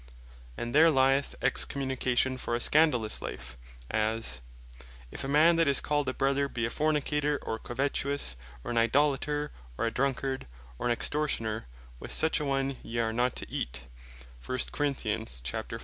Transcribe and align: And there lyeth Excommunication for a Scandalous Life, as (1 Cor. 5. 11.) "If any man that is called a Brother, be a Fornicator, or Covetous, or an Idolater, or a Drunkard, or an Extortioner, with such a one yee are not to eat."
And 0.57 0.73
there 0.73 0.89
lyeth 0.89 1.35
Excommunication 1.43 2.35
for 2.39 2.55
a 2.55 2.59
Scandalous 2.59 3.21
Life, 3.21 3.55
as 3.91 4.41
(1 4.41 4.41
Cor. 4.41 4.41
5. 4.79 4.85
11.) 5.11 5.11
"If 5.11 5.23
any 5.23 5.31
man 5.33 5.55
that 5.57 5.67
is 5.67 5.79
called 5.79 6.09
a 6.09 6.13
Brother, 6.15 6.49
be 6.49 6.65
a 6.65 6.71
Fornicator, 6.71 7.37
or 7.43 7.59
Covetous, 7.59 8.35
or 8.63 8.71
an 8.71 8.79
Idolater, 8.79 9.51
or 9.77 9.85
a 9.85 9.91
Drunkard, 9.91 10.47
or 10.79 10.87
an 10.87 10.91
Extortioner, 10.91 11.67
with 11.99 12.11
such 12.11 12.39
a 12.39 12.45
one 12.45 12.77
yee 12.81 12.97
are 12.97 13.13
not 13.13 13.35
to 13.35 13.45
eat." 13.47 13.83